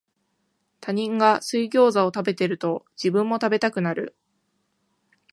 [0.79, 4.15] 他人が水ギョウザを食べてると、自分も食べたくなる